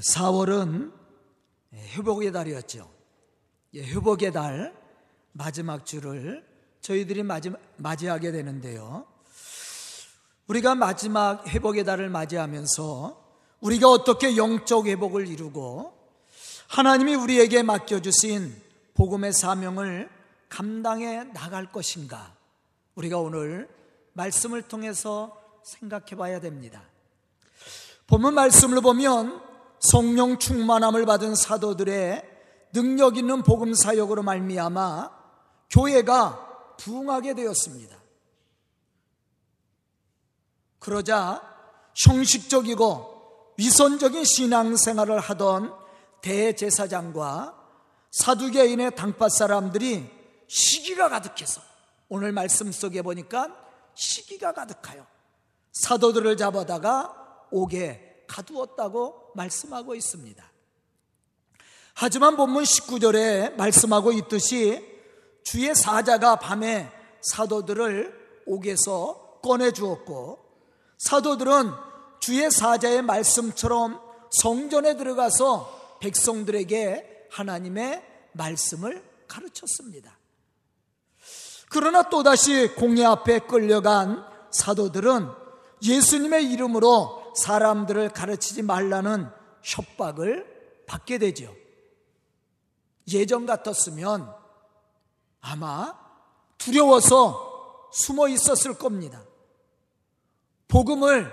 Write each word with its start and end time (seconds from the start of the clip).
4월은 0.00 0.92
회복의 1.72 2.32
달이었죠. 2.32 2.90
예, 3.74 3.82
회복의 3.82 4.32
달 4.32 4.74
마지막 5.32 5.84
주를 5.84 6.46
저희들이 6.80 7.22
맞이, 7.22 7.50
맞이하게 7.76 8.32
되는데요. 8.32 9.06
우리가 10.46 10.74
마지막 10.74 11.46
회복의 11.48 11.84
달을 11.84 12.08
맞이하면서 12.08 13.24
우리가 13.60 13.90
어떻게 13.90 14.36
영적 14.36 14.86
회복을 14.86 15.26
이루고 15.26 15.92
하나님이 16.68 17.14
우리에게 17.14 17.62
맡겨주신 17.62 18.62
복음의 18.94 19.32
사명을 19.32 20.08
감당해 20.48 21.24
나갈 21.24 21.70
것인가? 21.70 22.34
우리가 22.94 23.18
오늘 23.18 23.68
말씀을 24.12 24.62
통해서 24.62 25.42
생각해 25.64 26.14
봐야 26.16 26.40
됩니다. 26.40 26.82
본문 28.06 28.34
말씀을 28.34 28.80
보면 28.80 29.45
성령 29.80 30.38
충만함을 30.38 31.06
받은 31.06 31.34
사도들의 31.34 32.22
능력 32.72 33.16
있는 33.16 33.42
복음 33.42 33.74
사역으로 33.74 34.22
말미암아 34.22 35.10
교회가 35.70 36.76
부흥하게 36.78 37.34
되었습니다. 37.34 37.96
그러자 40.78 41.42
형식적이고 41.96 43.54
위선적인 43.56 44.24
신앙생활을 44.24 45.18
하던 45.18 45.74
대제사장과 46.20 47.54
사두개인의 48.12 48.94
당파 48.94 49.28
사람들이 49.28 50.10
시기가 50.48 51.08
가득해서 51.08 51.60
오늘 52.08 52.32
말씀 52.32 52.70
속에 52.70 53.02
보니까 53.02 53.48
시기가 53.94 54.52
가득하여 54.52 55.06
사도들을 55.72 56.36
잡아다가 56.36 57.46
옥에 57.50 58.05
가두었다고 58.26 59.32
말씀하고 59.34 59.94
있습니다. 59.94 60.52
하지만 61.94 62.36
본문 62.36 62.64
19절에 62.64 63.54
말씀하고 63.56 64.12
있듯이 64.12 64.84
주의 65.44 65.74
사자가 65.74 66.36
밤에 66.36 66.92
사도들을 67.22 68.42
옥에서 68.46 69.40
꺼내 69.42 69.72
주었고 69.72 70.38
사도들은 70.98 71.72
주의 72.20 72.50
사자의 72.50 73.02
말씀처럼 73.02 74.00
성전에 74.30 74.96
들어가서 74.96 75.98
백성들에게 76.00 77.28
하나님의 77.30 78.02
말씀을 78.32 79.02
가르쳤습니다. 79.28 80.18
그러나 81.68 82.08
또다시 82.08 82.68
공예 82.76 83.04
앞에 83.04 83.40
끌려간 83.40 84.24
사도들은 84.50 85.28
예수님의 85.82 86.50
이름으로 86.52 87.25
사람들을 87.36 88.10
가르치지 88.10 88.62
말라는 88.62 89.28
협박을 89.62 90.84
받게 90.86 91.18
되죠. 91.18 91.54
예전 93.12 93.46
같았으면 93.46 94.34
아마 95.40 95.96
두려워서 96.58 97.88
숨어 97.92 98.28
있었을 98.28 98.78
겁니다. 98.78 99.22
복음을 100.68 101.30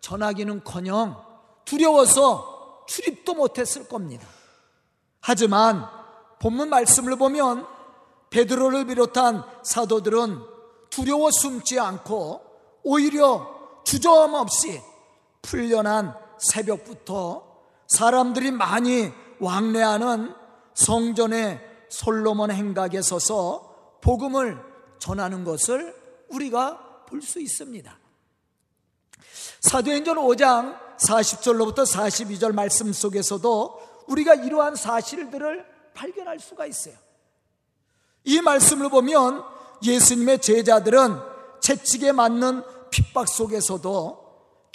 전하기는 0.00 0.64
커녕 0.64 1.22
두려워서 1.64 2.84
출입도 2.86 3.34
못했을 3.34 3.88
겁니다. 3.88 4.26
하지만 5.20 5.88
본문 6.40 6.68
말씀을 6.68 7.16
보면 7.16 7.66
베드로를 8.30 8.86
비롯한 8.86 9.44
사도들은 9.62 10.40
두려워 10.90 11.30
숨지 11.30 11.78
않고 11.78 12.42
오히려 12.82 13.82
주저함 13.84 14.34
없이 14.34 14.80
풀려난 15.44 16.14
새벽부터 16.38 17.44
사람들이 17.86 18.50
많이 18.50 19.12
왕래하는 19.38 20.34
성전의 20.72 21.60
솔로몬 21.90 22.50
행각에 22.50 23.02
서서 23.02 23.98
복음을 24.00 24.58
전하는 24.98 25.44
것을 25.44 25.94
우리가 26.30 27.04
볼 27.06 27.20
수 27.22 27.40
있습니다. 27.40 27.96
사도행전 29.60 30.16
5장 30.16 30.78
40절로부터 30.98 31.86
42절 31.86 32.52
말씀 32.52 32.92
속에서도 32.92 34.04
우리가 34.08 34.34
이러한 34.34 34.74
사실들을 34.74 35.64
발견할 35.94 36.40
수가 36.40 36.66
있어요. 36.66 36.94
이 38.24 38.40
말씀을 38.40 38.88
보면 38.90 39.44
예수님의 39.82 40.40
제자들은 40.40 41.18
채찍에 41.60 42.12
맞는 42.12 42.62
핍박 42.90 43.28
속에서도 43.28 44.23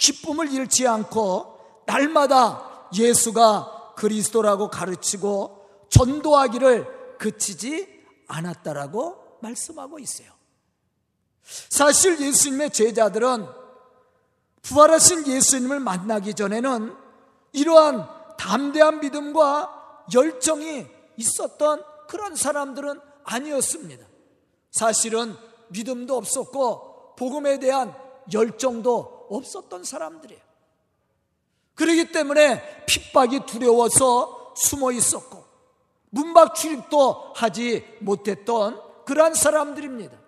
기쁨을 0.00 0.50
잃지 0.52 0.88
않고 0.88 1.84
날마다 1.86 2.88
예수가 2.94 3.94
그리스도라고 3.96 4.70
가르치고 4.70 5.86
전도하기를 5.90 7.18
그치지 7.18 8.00
않았다라고 8.26 9.38
말씀하고 9.42 9.98
있어요. 9.98 10.28
사실 11.42 12.20
예수님의 12.20 12.70
제자들은 12.70 13.46
부활하신 14.62 15.26
예수님을 15.26 15.80
만나기 15.80 16.34
전에는 16.34 16.96
이러한 17.52 18.08
담대한 18.38 19.00
믿음과 19.00 20.06
열정이 20.14 20.86
있었던 21.16 21.84
그런 22.08 22.34
사람들은 22.34 23.00
아니었습니다. 23.24 24.06
사실은 24.70 25.36
믿음도 25.68 26.16
없었고 26.16 27.16
복음에 27.16 27.58
대한 27.58 27.94
열정도 28.32 29.19
없었던 29.30 29.84
사람들이에요. 29.84 30.42
그러기 31.74 32.12
때문에 32.12 32.84
핍박이 32.86 33.46
두려워서 33.46 34.52
숨어 34.56 34.92
있었고 34.92 35.44
문박 36.10 36.54
출입도 36.54 37.32
하지 37.34 37.84
못했던 38.00 38.80
그러한 39.06 39.34
사람들입니다. 39.34 40.18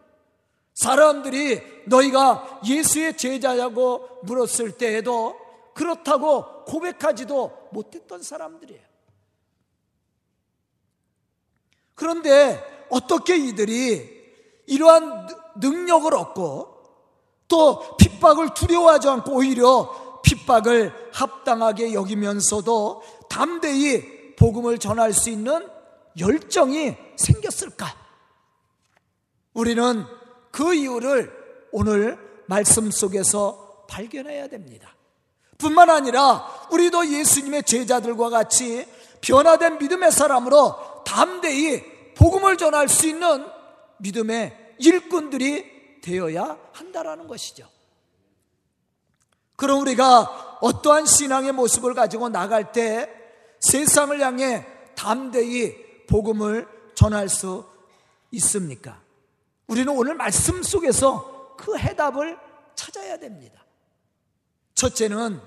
사람들이 0.74 1.60
너희가 1.86 2.60
예수의 2.66 3.16
제자냐고 3.16 4.08
물었을 4.22 4.78
때에도 4.78 5.36
그렇다고 5.74 6.64
고백하지도 6.64 7.68
못했던 7.72 8.22
사람들이에요. 8.22 8.82
그런데 11.94 12.86
어떻게 12.90 13.36
이들이 13.36 14.22
이러한 14.66 15.28
능력을 15.56 16.14
얻고 16.14 16.71
또 17.52 17.98
핍박을 17.98 18.54
두려워하지 18.54 19.10
않고 19.10 19.34
오히려 19.34 20.20
핍박을 20.22 21.10
합당하게 21.12 21.92
여기면서도 21.92 23.02
담대히 23.28 24.36
복음을 24.36 24.78
전할 24.78 25.12
수 25.12 25.28
있는 25.28 25.68
열정이 26.18 26.96
생겼을까? 27.16 27.94
우리는 29.52 30.06
그 30.50 30.72
이유를 30.72 31.30
오늘 31.72 32.18
말씀 32.46 32.90
속에서 32.90 33.84
발견해야 33.86 34.48
됩니다. 34.48 34.96
뿐만 35.58 35.90
아니라 35.90 36.48
우리도 36.70 37.06
예수님의 37.06 37.64
제자들과 37.64 38.30
같이 38.30 38.86
변화된 39.20 39.76
믿음의 39.76 40.10
사람으로 40.10 41.04
담대히 41.04 42.14
복음을 42.14 42.56
전할 42.56 42.88
수 42.88 43.06
있는 43.06 43.44
믿음의 43.98 44.74
일꾼들이 44.78 45.71
되어야 46.02 46.58
한다라는 46.72 47.26
것이죠. 47.26 47.66
그럼 49.56 49.80
우리가 49.80 50.58
어떠한 50.60 51.06
신앙의 51.06 51.52
모습을 51.52 51.94
가지고 51.94 52.28
나갈 52.28 52.72
때 52.72 53.10
세상을 53.60 54.20
향해 54.20 54.66
담대히 54.96 56.06
복음을 56.06 56.68
전할 56.94 57.28
수 57.28 57.64
있습니까? 58.32 59.00
우리는 59.66 59.90
오늘 59.96 60.14
말씀 60.14 60.62
속에서 60.62 61.56
그 61.56 61.78
해답을 61.78 62.38
찾아야 62.74 63.16
됩니다. 63.16 63.64
첫째는 64.74 65.40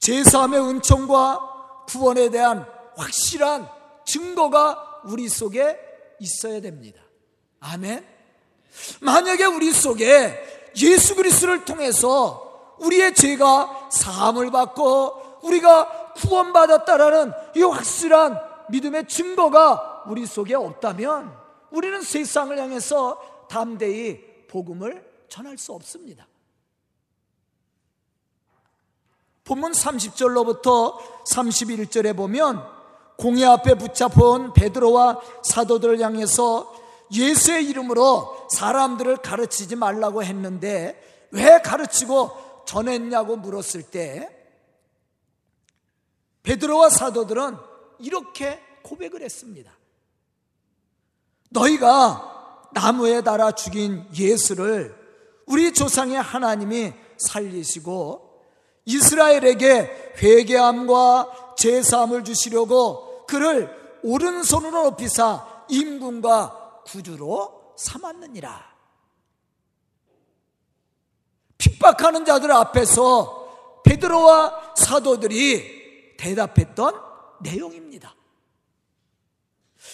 제3의 0.00 0.68
은총과 0.68 1.84
구원에 1.86 2.30
대한 2.30 2.66
확실한 2.96 3.68
증거가 4.06 5.02
우리 5.04 5.28
속에 5.28 5.78
있어야 6.20 6.60
됩니다. 6.60 7.02
아멘. 7.60 8.17
만약에 9.00 9.44
우리 9.44 9.72
속에 9.72 10.72
예수 10.80 11.14
그리스도를 11.14 11.64
통해서 11.64 12.76
우리의 12.78 13.14
죄가 13.14 13.88
사함을 13.90 14.50
받고 14.50 15.40
우리가 15.42 16.12
구원받았다라는 16.14 17.32
이 17.56 17.62
확실한 17.62 18.38
믿음의 18.70 19.08
증거가 19.08 20.04
우리 20.06 20.26
속에 20.26 20.54
없다면 20.54 21.36
우리는 21.70 22.02
세상을 22.02 22.56
향해서 22.58 23.46
담대히 23.48 24.46
복음을 24.48 25.06
전할 25.28 25.58
수 25.58 25.72
없습니다. 25.72 26.26
본문 29.44 29.72
30절로부터 29.72 30.98
31절에 31.26 32.14
보면 32.14 32.62
공회 33.16 33.44
앞에 33.44 33.74
붙잡은 33.74 34.52
베드로와 34.52 35.20
사도들을 35.42 36.00
향해서 36.00 36.72
예수의 37.12 37.66
이름으로 37.68 38.48
사람들을 38.50 39.18
가르치지 39.18 39.76
말라고 39.76 40.22
했는데 40.22 41.28
왜 41.30 41.60
가르치고 41.60 42.64
전했냐고 42.66 43.36
물었을 43.36 43.82
때 43.82 44.28
베드로와 46.42 46.90
사도들은 46.90 47.56
이렇게 47.98 48.60
고백을 48.82 49.22
했습니다. 49.22 49.72
너희가 51.50 52.70
나무에 52.72 53.22
달아 53.22 53.52
죽인 53.52 54.06
예수를 54.14 54.96
우리 55.46 55.72
조상의 55.72 56.20
하나님이 56.20 56.92
살리시고 57.16 58.28
이스라엘에게 58.84 60.14
회개함과 60.22 61.54
제사함을 61.56 62.24
주시려고 62.24 63.26
그를 63.26 63.70
오른손으로 64.02 64.84
높이사 64.84 65.64
임금과 65.68 66.57
구주로 66.90 67.74
삼았느니라. 67.76 68.78
핍박하는 71.58 72.24
자들 72.24 72.50
앞에서 72.52 73.82
베드로와 73.84 74.74
사도들이 74.76 76.16
대답했던 76.16 76.94
내용입니다. 77.40 78.14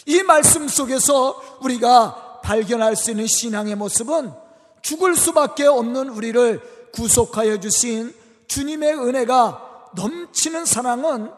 이 0.07 0.23
말씀 0.23 0.69
속에서 0.69 1.59
우리가 1.63 2.41
발견할 2.43 2.97
수 2.97 3.11
있는 3.11 3.27
신앙의 3.27 3.77
모습은 3.77 4.33
죽을 4.83 5.17
수밖에 5.17 5.67
없는 5.67 6.11
우리를 6.11 6.91
구속하여 6.93 7.59
주신 7.61 8.15
주님의 8.49 8.95
은혜가 8.95 9.91
넘치는 9.95 10.67
사랑은 10.67 11.33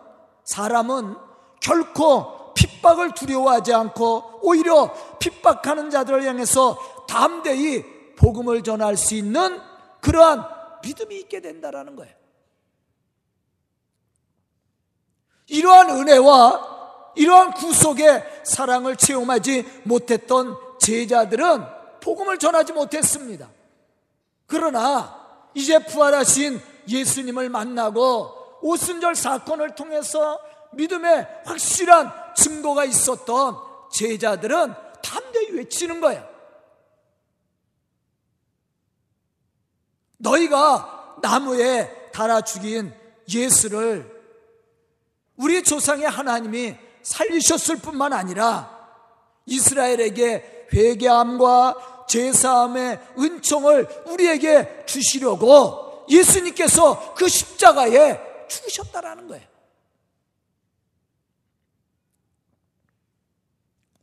사람은 0.45 1.17
결코 1.61 2.36
핍박을 2.77 3.13
두려워하지 3.13 3.73
않고 3.73 4.41
오히려 4.43 4.93
핍박하는 5.19 5.91
자들을 5.91 6.25
향해서 6.25 7.07
담대히 7.09 7.85
복음을 8.17 8.63
전할 8.63 8.97
수 8.97 9.15
있는 9.15 9.61
그러한 10.01 10.45
믿음이 10.83 11.17
있게 11.21 11.41
된다라는 11.41 11.97
거예요. 11.97 12.15
이러한 15.49 15.91
은혜와 15.91 17.13
이러한 17.17 17.53
구속의 17.55 18.43
사랑을 18.45 18.97
체험하지 18.97 19.83
못했던 19.85 20.57
제자들은 20.79 21.65
복음을 22.01 22.39
전하지 22.39 22.73
못했습니다. 22.73 23.49
그러나 24.47 25.49
이제 25.55 25.79
부활하신 25.79 26.61
예수님을 26.89 27.49
만나고 27.49 28.59
오순절 28.61 29.15
사건을 29.15 29.75
통해서 29.75 30.39
믿음의 30.73 31.27
확실한 31.45 32.26
증거가 32.37 32.85
있었던 32.85 33.57
제자들은 33.93 34.75
담대히 35.03 35.51
외치는 35.53 36.01
거야. 36.01 36.29
너희가 40.19 41.19
나무에 41.23 42.11
달아 42.13 42.43
죽인 42.43 42.95
예수를 43.33 44.15
우리 45.37 45.63
조상의 45.63 46.09
하나님이 46.09 46.77
살리셨을 47.03 47.77
뿐만 47.77 48.13
아니라 48.13 48.75
이스라엘에게 49.47 50.69
회개함과 50.73 52.07
제사함의 52.09 53.01
은총을 53.19 54.05
우리에게 54.07 54.85
주시려고 54.87 56.07
예수님께서 56.09 57.15
그 57.15 57.29
십자가에 57.29 58.47
죽으셨다라는 58.49 59.29
거예요. 59.29 59.56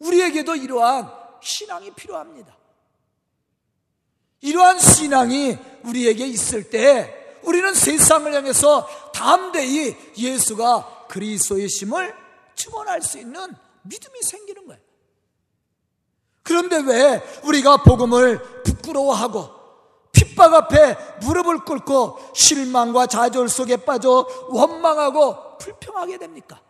우리에게도 0.04 0.56
이러한 0.56 1.12
신앙이 1.42 1.92
필요합니다. 1.92 2.56
이러한 4.42 4.80
신앙이 4.80 5.58
우리에게 5.86 6.28
있을 6.28 6.70
때 6.70 7.40
우리는 7.44 7.74
세상을 7.74 8.34
향해서 8.34 9.12
담대히 9.14 9.96
예수가 10.18 11.08
그리스도의 11.08 11.70
심을 11.70 12.16
증언할 12.56 13.02
수 13.02 13.18
있는 13.20 13.54
믿음이 13.84 14.22
생기는 14.22 14.66
거예요. 14.68 14.82
그런데 16.42 16.78
왜 16.78 17.24
우리가 17.44 17.84
복음을 17.84 18.64
부끄러워하고 18.64 19.50
핍박 20.12 20.54
앞에 20.54 20.98
무릎을 21.22 21.64
꿇고 21.64 22.34
실망과 22.36 23.08
좌절 23.08 23.50
속에 23.50 23.78
빠져 23.78 24.28
원망하고 24.50 25.58
불평하게 25.58 26.18
됩니까? 26.18 26.62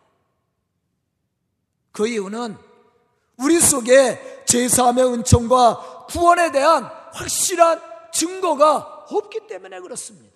그 1.92 2.06
이유는 2.06 2.56
우리 3.38 3.60
속에 3.60 4.44
제사함의 4.46 5.04
은총과 5.04 6.06
구원에 6.08 6.52
대한 6.52 6.84
확실한 7.12 7.80
증거가 8.12 9.04
없기 9.08 9.46
때문에 9.48 9.80
그렇습니다. 9.80 10.34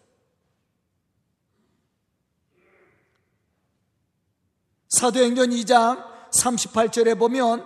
사도행전 4.89 5.51
2장 5.51 6.05
38절에 6.31 7.19
보면 7.19 7.65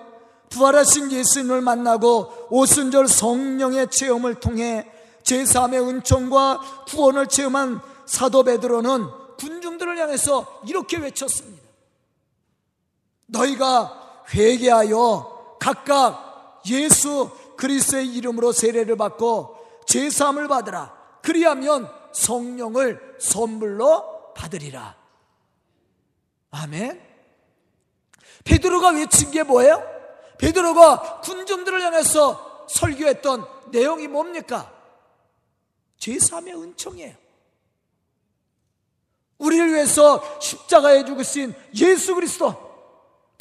부활하신 0.51 1.11
예수님을 1.13 1.63
만나고 1.63 2.49
오순절 2.51 3.09
성령의 3.09 3.91
체험을 3.91 4.35
통해 4.35 4.87
제3의 5.23 5.89
은총과 5.89 6.85
구원을 6.89 7.29
체험한 7.29 7.81
사도 8.07 8.43
베드로는 8.43 9.07
군중들을 9.39 9.99
향해서 9.99 10.63
이렇게 10.67 10.99
외쳤습니다. 10.99 11.63
너희가 13.27 14.02
회개하여 14.35 15.57
각각 15.61 16.63
예수 16.67 17.31
그리스도의 17.57 18.07
이름으로 18.15 18.53
세례를 18.53 18.97
받고 18.97 19.57
제3을 19.87 20.49
받으라. 20.49 20.93
그리하면 21.23 21.89
성령을 22.13 23.17
선물로 23.21 24.33
받으리라. 24.35 24.97
아멘. 26.51 27.01
베드로가 28.45 28.91
외친 28.91 29.31
게 29.31 29.43
뭐예요? 29.43 29.83
베드로가 30.39 31.21
군중들을 31.21 31.81
향해서 31.83 32.67
설교했던 32.69 33.47
내용이 33.71 34.09
뭡니까? 34.09 34.73
제3의 36.01 36.61
은총이에요. 36.61 37.15
우리를 39.39 39.73
위해서 39.73 40.41
십자가에 40.41 41.05
죽으신 41.05 41.55
예수 41.77 42.15
그리스도 42.15 42.62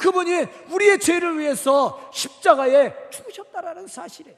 그분이 0.02 0.46
우리의 0.70 0.98
죄를 0.98 1.38
위해서 1.38 2.10
십자가에 2.12 2.92
죽으셨다라는 3.10 3.86
사실이에요. 3.86 4.36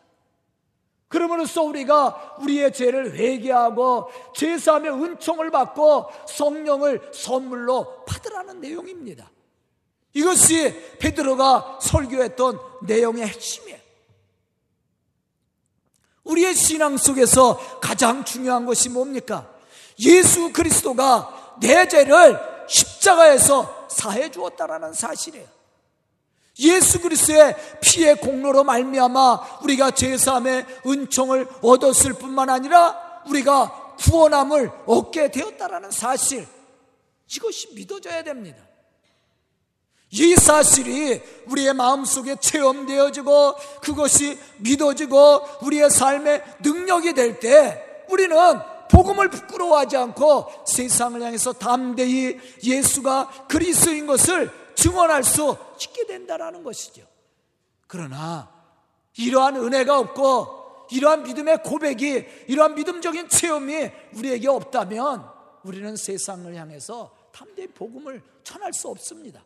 그러므로써 1.09 1.63
우리가 1.63 2.37
우리의 2.41 2.73
죄를 2.73 3.15
회개하고 3.15 4.11
제사함의 4.37 4.93
은총을 4.93 5.51
받고 5.51 6.11
성령을 6.29 7.11
선물로 7.15 8.05
받으라는 8.05 8.61
내용입니다. 8.61 9.31
이것이 10.13 10.97
베드로가 10.99 11.79
설교했던 11.81 12.61
내용의 12.83 13.27
핵심이에요. 13.27 13.79
우리의 16.25 16.55
신앙 16.55 16.99
속에서 16.99 17.81
가장 17.81 18.25
중요한 18.25 18.67
것이 18.67 18.91
뭡니까? 18.91 19.51
예수 20.01 20.53
그리스도가 20.53 21.57
내 21.61 21.89
죄를 21.89 22.39
십자가에서 22.69 23.87
사해 23.89 24.31
주었다라는 24.31 24.93
사실이에요. 24.93 25.54
예수 26.59 27.01
그리스도의 27.01 27.57
피의 27.81 28.17
공로로 28.17 28.65
말미암아 28.65 29.59
우리가 29.63 29.91
제사함의 29.91 30.67
은총을 30.87 31.49
얻었을 31.63 32.15
뿐만 32.15 32.49
아니라 32.49 33.23
우리가 33.27 33.97
구원함을 33.99 34.71
얻게 34.87 35.31
되었다라는 35.31 35.91
사실 35.91 36.47
이것이 37.35 37.75
믿어져야 37.75 38.23
됩니다. 38.23 38.63
이 40.11 40.37
사실이 40.37 41.21
우리의 41.47 41.75
마음속에 41.75 42.37
체험되어지고 42.37 43.55
그것이 43.83 44.39
믿어지고 44.59 45.43
우리의 45.63 45.91
삶의 45.91 46.43
능력이 46.61 47.15
될 47.15 47.41
때 47.41 47.83
우리는 48.09 48.37
복음을 48.91 49.29
부끄러워하지 49.29 49.97
않고 49.97 50.47
세상을 50.67 51.21
향해서 51.21 51.55
담대히 51.55 52.39
예수가 52.63 53.47
그리스도인 53.49 54.07
것을 54.07 54.53
증언할 54.75 55.25
수 55.25 55.57
있게 55.81 56.07
된다라는 56.07 56.63
것이죠. 56.63 57.07
그러나 57.87 58.53
이러한 59.17 59.57
은혜가 59.57 59.99
없고 59.99 60.87
이러한 60.91 61.23
믿음의 61.23 61.63
고백이 61.63 62.27
이러한 62.49 62.75
믿음적인 62.75 63.29
체험이 63.29 63.91
우리에게 64.15 64.49
없다면 64.49 65.29
우리는 65.63 65.97
세상을 65.97 66.55
향해서 66.55 67.15
담대히 67.33 67.69
복음을 67.69 68.23
전할 68.43 68.73
수 68.73 68.89
없습니다. 68.89 69.45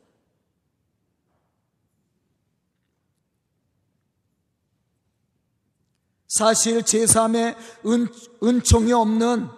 사실 6.28 6.82
제3의 6.82 7.56
은, 7.86 8.06
은총이 8.42 8.92
없는 8.92 9.48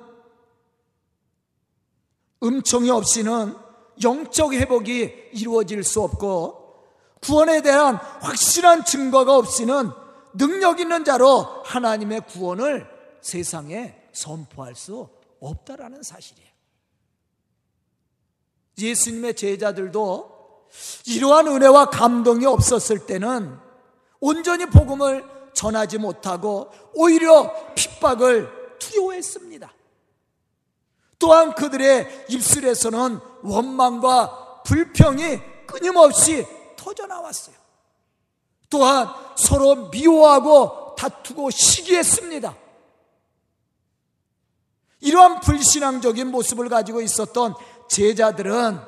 음총이 2.43 2.91
없이는 2.91 3.55
영적 4.03 4.53
회복이 4.55 5.31
이루어질 5.33 5.85
수 5.85 6.03
없고 6.03 6.61
구원에 7.21 7.63
대한 7.63 7.97
확실한 7.97 8.85
증거가 8.85 9.37
없이는 9.37 9.91
능력 10.35 10.81
있는 10.81 11.05
자로 11.05 11.43
하나님의 11.65 12.23
구원을 12.27 12.87
세상에 13.21 13.95
선포할 14.13 14.75
수 14.75 15.09
없다라는 15.41 16.03
사실이에요. 16.03 16.49
예수님의 18.79 19.35
제자들도 19.35 20.69
이러한 21.07 21.49
은혜와 21.49 21.91
감동이 21.91 22.47
없었을 22.47 23.07
때는 23.07 23.59
온전히 24.21 24.67
복음을 24.67 25.25
전하지 25.53 25.99
못하고 25.99 26.71
오히려 26.95 27.53
핍박을 27.75 28.79
두려워했습니다. 28.79 29.73
또한 31.21 31.55
그들의 31.55 32.27
입술에서는 32.31 33.21
원망과 33.43 34.63
불평이 34.65 35.67
끊임없이 35.67 36.47
터져 36.77 37.07
나왔어요. 37.07 37.55
또한 38.71 39.07
서로 39.37 39.91
미워하고 39.91 40.95
다투고 40.97 41.51
시기했습니다. 41.51 42.57
이러한 45.01 45.41
불신앙적인 45.41 46.29
모습을 46.29 46.69
가지고 46.69 47.03
있었던 47.03 47.55
제자들은 47.89 48.81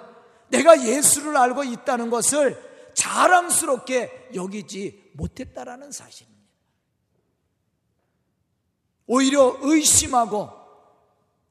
내가 0.48 0.82
예수를 0.82 1.36
알고 1.36 1.64
있다는 1.64 2.08
것을 2.10 2.92
자랑스럽게 2.94 4.30
여기지 4.34 5.12
못했다라는 5.14 5.92
사실입니다. 5.92 6.42
오히려 9.06 9.58
의심하고 9.60 10.48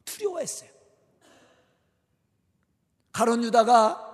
두려워했어요. 0.05 0.70
가론 3.12 3.44
유다가 3.44 4.08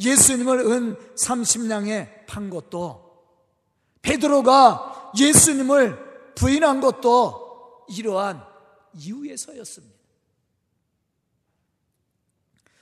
예수님을 0.00 0.60
은 0.60 0.96
30냥에 1.16 2.26
판 2.26 2.50
것도 2.50 3.08
베드로가 4.02 5.12
예수님을 5.18 6.34
부인한 6.34 6.80
것도 6.80 7.86
이러한 7.88 8.44
이유에서였습니다. 8.94 9.98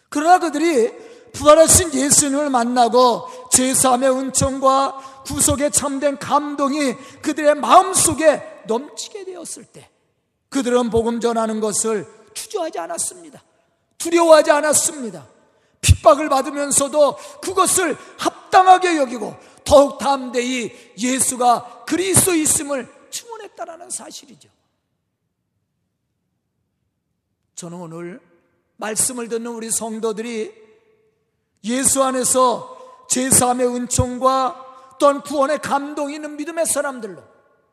그러나 0.08 0.38
그들이 0.38 0.92
부활하신 1.32 1.92
예수님을 1.92 2.50
만나고 2.50 3.28
제사함의 3.50 4.10
은총과 4.10 5.24
구속의 5.26 5.70
참된 5.72 6.18
감동이 6.18 6.94
그들의 7.22 7.56
마음속에 7.56 8.62
넘치게 8.66 9.24
되었을 9.24 9.64
때 9.64 9.90
그들은 10.48 10.90
복음 10.90 11.20
전하는 11.20 11.60
것을 11.60 12.06
주저하지 12.32 12.78
않았습니다. 12.78 13.42
두려워하지 13.98 14.50
않았습니다. 14.50 15.26
핍박을 15.80 16.28
받으면서도 16.28 17.16
그것을 17.42 17.96
합당하게 18.18 18.96
여기고 18.96 19.36
더욱 19.64 19.98
담대히 19.98 20.94
예수가 20.98 21.84
그리스도 21.86 22.34
있음을 22.34 22.88
증언했다라는 23.10 23.90
사실이죠. 23.90 24.48
저는 27.54 27.78
오늘 27.78 28.20
말씀을 28.76 29.28
듣는 29.28 29.46
우리 29.46 29.70
성도들이 29.70 30.52
예수 31.64 32.02
안에서 32.02 33.06
제사함의 33.08 33.66
은총과 33.66 34.96
또한 34.98 35.22
구원의 35.22 35.58
감동이 35.58 36.14
있는 36.14 36.36
믿음의 36.36 36.66
사람들로 36.66 37.22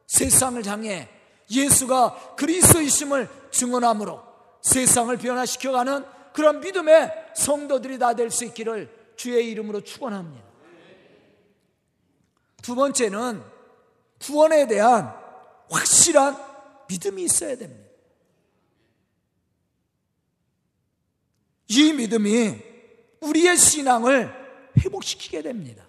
세상을 0.07 0.65
향해 0.65 1.09
예수가 1.49 2.35
그리스도이심을 2.35 3.29
증언함으로 3.51 4.21
세상을 4.61 5.15
변화시켜가는 5.17 6.05
그런 6.33 6.59
믿음의 6.59 7.11
성도들이 7.35 7.99
다 7.99 8.13
될 8.13 8.29
수 8.29 8.45
있기를 8.45 9.13
주의 9.15 9.49
이름으로 9.51 9.81
축원합니다. 9.81 10.43
두 12.61 12.75
번째는 12.75 13.43
구원에 14.19 14.67
대한 14.67 15.13
확실한 15.69 16.37
믿음이 16.87 17.23
있어야 17.23 17.57
됩니다. 17.57 17.83
이 21.67 21.93
믿음이 21.93 22.57
우리의 23.21 23.57
신앙을 23.57 24.33
회복시키게 24.79 25.41
됩니다. 25.41 25.87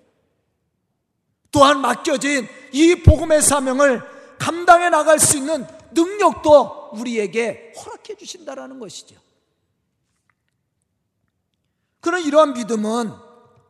또한 1.50 1.80
맡겨진 1.80 2.48
이 2.72 2.96
복음의 2.96 3.42
사명을 3.42 4.02
감당해 4.38 4.88
나갈 4.90 5.18
수 5.18 5.36
있는 5.36 5.66
능력도 5.92 6.90
우리에게 6.94 7.72
허락해 7.76 8.16
주신다라는 8.16 8.78
것이죠. 8.80 9.16
그런 12.04 12.22
이러한 12.22 12.52
믿음은 12.52 13.14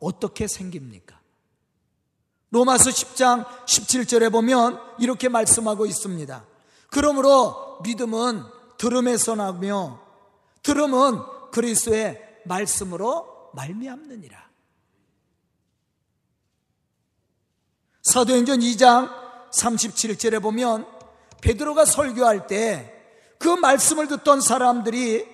어떻게 0.01 0.49
생깁니까? 0.49 1.21
로마서 2.51 2.91
10장 2.91 3.47
17절에 3.65 4.33
보면 4.33 4.81
이렇게 4.99 5.29
말씀하고 5.29 5.87
있습니다. 5.87 6.45
그러므로 6.91 7.79
믿음은 7.85 8.43
들음에서 8.77 9.37
나며 9.37 10.03
들음은 10.65 11.21
그리스도의 11.53 12.41
말씀으로 12.45 13.53
말미암느니라. 13.55 14.51
사도행전 18.03 18.59
2장 18.59 19.13
37절에 19.53 20.43
보면 20.43 20.89
베드로가 21.41 21.85
설교할 21.85 22.49
때 22.49 22.95
그 23.45 23.49
말씀을 23.49 24.09
듣던 24.09 24.41
사람들이 24.41 25.27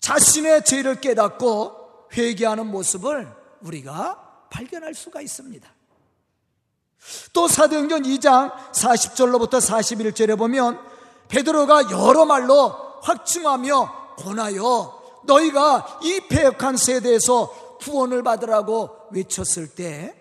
자신의 0.00 0.64
죄를 0.64 1.00
깨닫고 1.00 2.08
회개하는 2.12 2.66
모습을 2.66 3.28
우리가 3.62 4.46
발견할 4.50 4.94
수가 4.94 5.20
있습니다. 5.20 5.68
또 7.32 7.48
사도행전 7.48 8.02
2장 8.02 8.52
40절로부터 8.72 9.60
41절에 9.60 10.36
보면 10.36 10.78
베드로가 11.28 11.90
여러 11.90 12.24
말로 12.24 12.68
확증하며 13.02 14.16
권하여 14.18 15.00
너희가 15.24 16.00
이 16.02 16.20
폐역한 16.28 16.76
세대에서 16.76 17.78
구원을 17.78 18.22
받으라고 18.22 19.08
외쳤을 19.12 19.68
때 19.68 20.20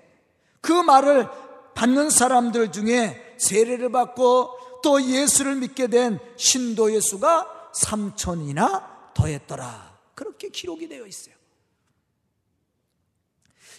그 0.62 0.71
말을 0.71 1.27
받는 1.74 2.09
사람들 2.09 2.71
중에 2.71 3.36
세례를 3.38 3.91
받고 3.91 4.81
또 4.83 5.01
예수를 5.01 5.55
믿게 5.55 5.88
된 5.88 6.19
신도의 6.38 7.01
수가 7.01 7.71
3천이나 7.74 8.99
더했더라. 9.19 9.99
그렇게 10.15 10.49
기록이 10.49 10.88
되어 10.88 11.05
있어요. 11.05 11.35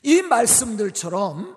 이 0.03 0.23
말씀들처럼 0.23 1.57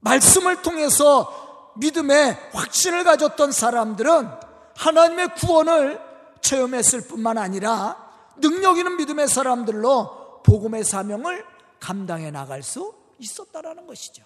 말씀을 0.00 0.62
통해서 0.62 1.72
믿음의 1.76 2.50
확신을 2.52 3.04
가졌던 3.04 3.52
사람들은 3.52 4.28
하나님의 4.76 5.34
구원을 5.36 6.00
체험했을 6.40 7.06
뿐만 7.06 7.38
아니라 7.38 8.10
능력 8.36 8.78
있는 8.78 8.96
믿음의 8.96 9.28
사람들로 9.28 10.42
복음의 10.42 10.84
사명을 10.84 11.44
감당해 11.78 12.30
나갈 12.30 12.62
수 12.62 12.94
있었다라는 13.18 13.86
것이죠. 13.86 14.24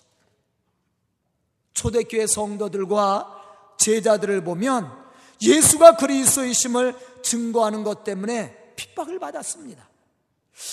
초대교회 1.74 2.26
성도들과 2.26 3.74
제자들을 3.76 4.42
보면 4.44 4.90
예수가 5.42 5.96
그리스도이심을 5.96 7.15
증거하는 7.26 7.82
것 7.82 8.04
때문에 8.04 8.74
핍박을 8.76 9.18
받았습니다. 9.18 9.88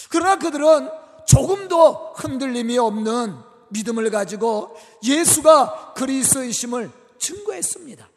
그러나 0.10 0.38
그들은 0.38 0.89
조금도 1.25 2.13
흔들림이 2.15 2.77
없는 2.77 3.36
믿음을 3.69 4.12
가지고 4.12 4.75
예수가 5.03 5.93
그리스도이심을 5.95 6.91
증거했습니다. 7.17 8.10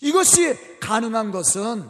이것이 0.00 0.78
가능한 0.80 1.32
것은 1.32 1.88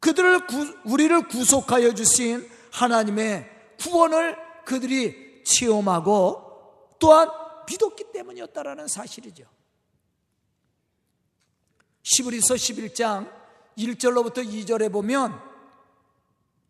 그들을 0.00 0.46
구, 0.46 0.74
우리를 0.84 1.28
구속하여 1.28 1.94
주신 1.94 2.48
하나님의 2.72 3.48
구원을 3.78 4.36
그들이 4.64 5.42
체험하고 5.44 6.96
또한 6.98 7.28
믿었기 7.68 8.12
때문이었다라는 8.12 8.88
사실이죠. 8.88 9.44
시브리서 12.02 12.54
11장 12.54 13.41
1절로부터 13.76 14.46
2절에 14.46 14.92
보면 14.92 15.38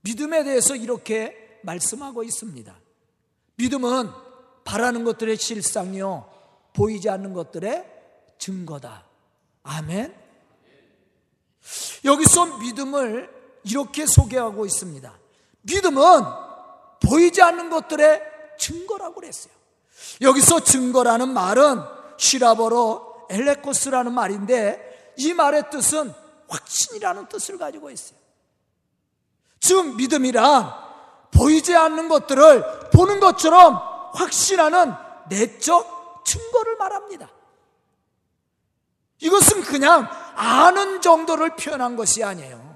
믿음에 0.02 0.44
대해서 0.44 0.74
이렇게 0.76 1.60
말씀하고 1.62 2.22
있습니다. 2.22 2.74
믿음은 3.56 4.10
바라는 4.64 5.04
것들의 5.04 5.36
실상이요 5.36 6.30
보이지 6.74 7.08
않는 7.08 7.32
것들의 7.32 7.84
증거다. 8.38 9.04
아멘. 9.62 10.14
여기서 12.04 12.58
믿음을 12.58 13.30
이렇게 13.64 14.06
소개하고 14.06 14.66
있습니다. 14.66 15.18
믿음은 15.62 16.02
보이지 17.06 17.42
않는 17.42 17.70
것들의 17.70 18.22
증거라고 18.58 19.14
그랬어요. 19.14 19.52
여기서 20.20 20.60
증거라는 20.60 21.32
말은 21.32 21.80
시라버로 22.16 23.26
엘레코스라는 23.30 24.12
말인데 24.12 25.14
이 25.16 25.32
말의 25.32 25.70
뜻은 25.70 26.12
확신이라는 26.52 27.28
뜻을 27.28 27.58
가지고 27.58 27.90
있어요. 27.90 28.18
즉 29.60 29.96
믿음이란 29.96 30.72
보이지 31.30 31.74
않는 31.74 32.08
것들을 32.08 32.90
보는 32.90 33.20
것처럼 33.20 33.80
확신하는 34.14 34.92
내적 35.28 36.24
증거를 36.24 36.76
말합니다. 36.76 37.30
이것은 39.20 39.62
그냥 39.62 40.08
아는 40.34 41.00
정도를 41.00 41.56
표현한 41.56 41.96
것이 41.96 42.22
아니에요. 42.22 42.72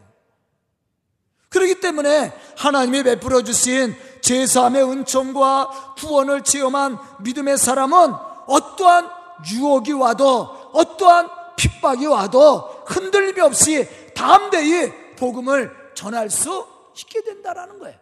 그렇기 1.49 1.81
때문에 1.81 2.33
하나님이 2.57 3.03
베풀어 3.03 3.43
주신 3.43 3.97
제사함의 4.21 4.85
은총과 4.85 5.95
구원을 5.99 6.43
체험한 6.43 6.99
믿음의 7.21 7.59
사람은 7.59 8.15
어떠한 8.47 9.11
유혹이 9.51 9.93
와도 9.93 10.71
어떠한 10.73 11.31
핍박이 11.57 12.07
와도 12.07 12.76
흔들림이 12.97 13.41
없이 13.41 13.87
담대히 14.15 15.15
복음을 15.17 15.93
전할 15.95 16.31
수 16.31 16.67
있게 16.99 17.23
된다라는 17.23 17.79
거예요. 17.79 17.99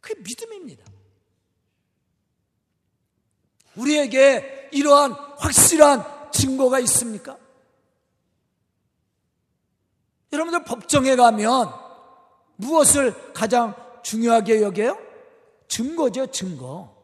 그게 0.00 0.20
믿음입니다. 0.20 0.84
우리에게 3.76 4.70
이러한 4.72 5.12
확실한 5.12 6.30
증거가 6.32 6.78
있습니까? 6.80 7.38
여러분들 10.32 10.64
법정에 10.64 11.16
가면 11.16 11.72
무엇을 12.56 13.32
가장 13.32 13.74
중요하게 14.02 14.62
여겨요? 14.62 14.98
증거죠, 15.68 16.26
증거. 16.28 16.94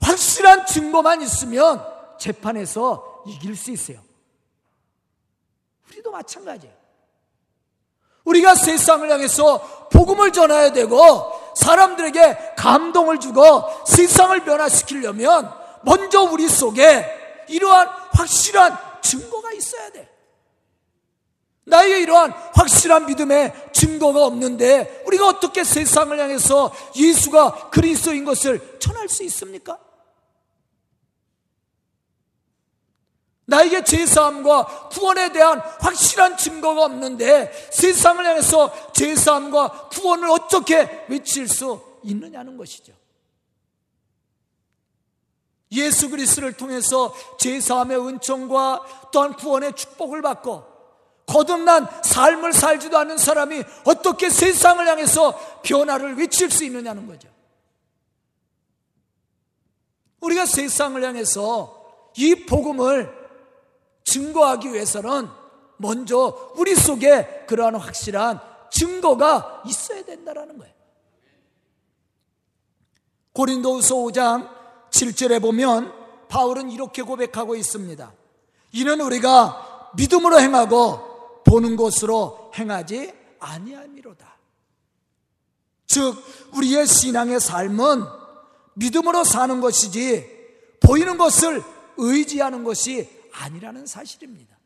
확실한 0.00 0.66
증거만 0.66 1.22
있으면 1.22 1.82
재판에서 2.18 3.24
이길 3.26 3.56
수 3.56 3.70
있어요. 3.70 4.03
우리도 5.94 6.10
마찬가지예요. 6.10 6.74
우리가 8.24 8.54
세상을 8.54 9.08
향해서 9.10 9.88
복음을 9.92 10.32
전해야 10.32 10.72
되고 10.72 11.52
사람들에게 11.56 12.54
감동을 12.56 13.20
주고 13.20 13.62
세상을 13.86 14.44
변화시키려면 14.44 15.52
먼저 15.82 16.22
우리 16.22 16.48
속에 16.48 17.44
이러한 17.48 17.86
확실한 18.12 18.78
증거가 19.02 19.52
있어야 19.52 19.90
돼. 19.90 20.08
나에게 21.66 22.00
이러한 22.00 22.32
확실한 22.54 23.06
믿음의 23.06 23.70
증거가 23.72 24.24
없는데 24.24 25.02
우리가 25.06 25.28
어떻게 25.28 25.62
세상을 25.64 26.18
향해서 26.18 26.74
예수가 26.96 27.70
그리스도인 27.70 28.24
것을 28.24 28.78
전할 28.78 29.08
수 29.08 29.22
있습니까? 29.24 29.78
나에게 33.46 33.84
제사함과 33.84 34.88
구원에 34.88 35.32
대한 35.32 35.58
확실한 35.58 36.36
증거가 36.36 36.84
없는데 36.84 37.52
세상을 37.72 38.24
향해서 38.24 38.92
제사함과 38.92 39.88
구원을 39.88 40.30
어떻게 40.30 41.04
외칠 41.08 41.48
수 41.48 41.80
있느냐는 42.04 42.56
것이죠. 42.56 42.92
예수 45.72 46.08
그리스도를 46.08 46.52
통해서 46.54 47.14
제사함의 47.38 47.98
은총과 48.06 49.10
또한 49.12 49.34
구원의 49.34 49.74
축복을 49.74 50.22
받고 50.22 50.74
거듭난 51.26 51.88
삶을 52.02 52.52
살지도 52.52 52.96
않은 52.98 53.18
사람이 53.18 53.62
어떻게 53.84 54.30
세상을 54.30 54.86
향해서 54.86 55.60
변화를 55.62 56.16
외칠 56.16 56.50
수 56.50 56.64
있느냐는 56.64 57.06
거죠. 57.06 57.28
우리가 60.20 60.46
세상을 60.46 61.02
향해서 61.02 61.82
이 62.16 62.46
복음을 62.46 63.23
증거하기 64.04 64.72
위해서는 64.72 65.28
먼저 65.76 66.52
우리 66.56 66.74
속에 66.74 67.44
그러한 67.46 67.74
확실한 67.76 68.40
증거가 68.70 69.62
있어야 69.66 70.04
된다는 70.04 70.58
거예요. 70.58 70.74
고린도후서 73.32 73.94
5장 73.96 74.48
7절에 74.90 75.42
보면 75.42 75.92
바울은 76.28 76.70
이렇게 76.70 77.02
고백하고 77.02 77.56
있습니다. 77.56 78.12
이는 78.72 79.00
우리가 79.00 79.90
믿음으로 79.96 80.40
행하고 80.40 81.42
보는 81.44 81.76
것으로 81.76 82.52
행하지 82.56 83.12
아니함이로다. 83.40 84.34
즉 85.86 86.16
우리의 86.54 86.86
신앙의 86.86 87.40
삶은 87.40 88.04
믿음으로 88.74 89.24
사는 89.24 89.60
것이지 89.60 90.28
보이는 90.80 91.16
것을 91.16 91.62
의지하는 91.96 92.64
것이 92.64 93.08
아니라는 93.34 93.86
사실입니다. 93.86 94.56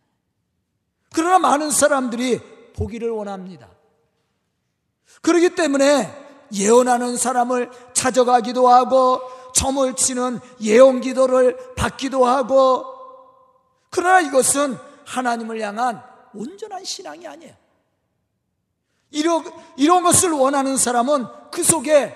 그러나 1.15 1.39
많은 1.39 1.71
사람들이 1.71 2.41
보기를 2.75 3.11
원합니다. 3.11 3.69
그렇기 5.23 5.55
때문에 5.55 6.27
예언하는 6.53 7.17
사람을 7.17 7.71
찾아가기도 7.93 8.69
하고 8.69 9.21
점을 9.55 9.95
치는 9.95 10.39
예언 10.61 11.01
기도를 11.01 11.75
받기도 11.75 12.25
하고 12.25 12.85
그러나 13.91 14.21
이것은 14.21 14.77
하나님을 15.07 15.61
향한 15.61 16.03
온전한 16.35 16.85
신앙이 16.85 17.27
아니에요. 17.27 17.55
이런, 19.11 19.43
이런 19.77 20.03
것을 20.03 20.31
원하는 20.33 20.77
사람은 20.77 21.27
그 21.51 21.65
속에 21.65 22.15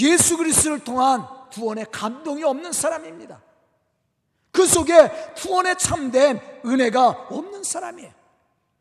예수 0.00 0.36
그리스도를 0.36 0.84
통한 0.84 1.26
구원의 1.52 1.86
감동이 1.90 2.44
없는 2.44 2.72
사람입니다. 2.72 3.42
그 4.58 4.66
속에 4.66 5.08
구원에 5.36 5.76
참된 5.76 6.40
은혜가 6.66 7.28
없는 7.30 7.62
사람이에요. 7.62 8.10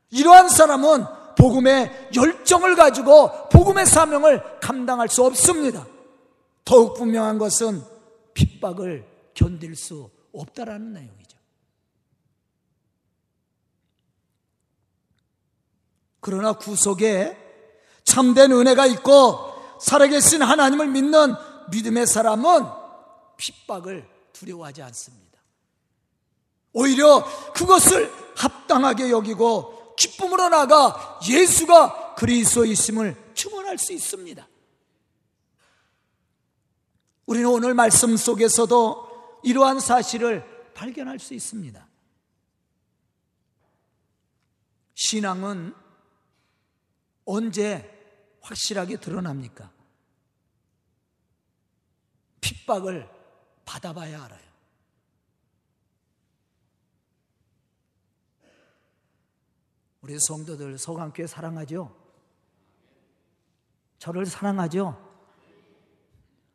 이러한 0.09 0.49
사람은 0.49 1.05
복음의 1.37 2.09
열정을 2.15 2.75
가지고 2.75 3.47
복음의 3.49 3.85
사명을 3.85 4.59
감당할 4.59 5.07
수 5.07 5.23
없습니다. 5.23 5.85
더욱 6.65 6.95
분명한 6.97 7.37
것은 7.37 7.83
핍박을 8.33 9.05
견딜 9.35 9.75
수 9.75 10.09
없다라는 10.33 10.93
내용이죠. 10.93 11.37
그러나 16.21 16.53
구속에 16.53 17.37
참된 18.03 18.51
은혜가 18.51 18.87
있고 18.87 19.53
살아계신 19.79 20.41
하나님을 20.41 20.87
믿는 20.87 21.35
믿음의 21.69 22.07
사람은 22.07 22.65
핍박을 23.37 24.09
두려워하지 24.33 24.81
않습니다. 24.81 25.26
오히려 26.77 27.25
그것을 27.53 28.13
합당하게 28.35 29.09
여기고 29.09 29.95
기쁨으로 29.95 30.49
나가 30.49 31.19
예수가 31.27 32.13
그리스도이심을 32.13 33.33
증언할 33.33 33.79
수 33.79 33.93
있습니다. 33.93 34.47
우리는 37.25 37.49
오늘 37.49 37.73
말씀 37.73 38.15
속에서도 38.15 39.39
이러한 39.43 39.79
사실을 39.79 40.45
발견할 40.75 41.17
수 41.17 41.33
있습니다. 41.33 41.87
신앙은 44.93 45.73
언제 47.25 48.37
확실하게 48.41 48.97
드러납니까? 48.97 49.71
핍박을 52.39 53.09
받아봐야 53.65 54.23
알아요. 54.25 54.46
우리 60.01 60.19
성도들 60.19 60.77
서강교회 60.77 61.27
사랑하죠? 61.27 61.95
저를 63.99 64.25
사랑하죠? 64.25 65.05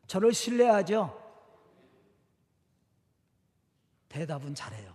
저를 0.07 0.33
신뢰하죠? 0.33 1.21
대답은 4.09 4.55
잘해요. 4.55 4.93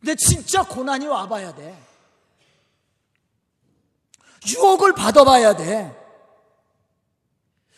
근데 0.00 0.14
진짜 0.16 0.62
고난이 0.62 1.06
와봐야 1.06 1.54
돼. 1.54 1.78
유혹을 4.46 4.94
받아봐야 4.94 5.54
돼. 5.56 6.00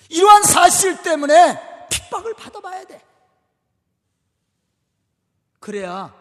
이러한 0.09 0.43
사실 0.43 1.03
때문에 1.03 1.89
핍박을 1.89 2.35
받아봐야 2.35 2.85
돼. 2.85 3.05
그래야 5.61 6.15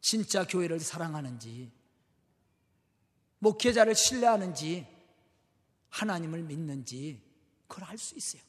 진짜 0.00 0.46
교회를 0.46 0.80
사랑하는지, 0.80 1.70
목회자를 3.38 3.94
신뢰하는지 3.94 4.86
하나님을 5.88 6.42
믿는지 6.42 7.22
그걸 7.66 7.88
알 7.88 7.98
수 7.98 8.16
있어요. 8.16 8.42